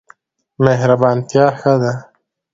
مهربانتیا 0.65 1.45
ښه 1.59 1.73
ده. 1.81 1.93